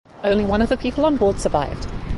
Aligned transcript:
Only 0.23 0.43
one 0.45 0.63
of 0.63 0.69
the 0.69 0.77
people 0.77 1.05
on 1.05 1.17
board 1.17 1.39
survived. 1.39 1.85